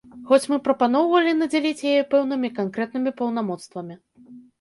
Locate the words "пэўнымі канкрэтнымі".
2.13-3.13